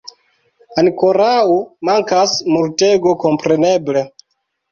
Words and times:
Ankorau 0.81 1.51
mankas 1.89 2.33
multego, 2.55 3.13
kompreneble. 3.27 4.03